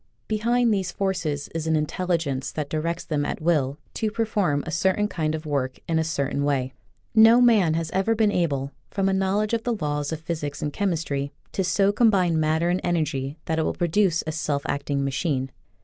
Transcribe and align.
Behind 0.27 0.73
these 0.73 0.91
forces 0.91 1.47
is 1.53 1.67
an 1.67 1.75
intelligence 1.75 2.51
that 2.51 2.71
directs 2.71 3.05
them 3.05 3.23
at 3.23 3.39
will 3.39 3.77
to 3.93 4.09
perform 4.09 4.63
a 4.65 4.71
certain 4.71 5.07
kind 5.07 5.35
of 5.35 5.45
work 5.45 5.77
in 5.87 5.99
a 5.99 6.03
certain 6.03 6.43
way. 6.43 6.73
No 7.13 7.39
man 7.39 7.75
has 7.75 7.91
ever 7.91 8.15
been 8.15 8.31
able, 8.31 8.71
from 8.89 9.07
a 9.07 9.13
knowl 9.13 9.41
edge 9.41 9.53
of 9.53 9.61
the 9.61 9.75
laws 9.79 10.11
of 10.11 10.19
physics 10.19 10.59
and 10.59 10.73
chemistry, 10.73 11.31
to 11.51 11.63
so 11.63 11.91
combine 11.91 12.39
matter 12.39 12.69
and 12.71 12.81
energy 12.83 13.37
that 13.45 13.59
it 13.59 13.63
will 13.63 13.75
produce 13.75 14.23
a 14.25 14.31
self 14.31 14.63
acting 14.67 15.05
machine. 15.05 15.51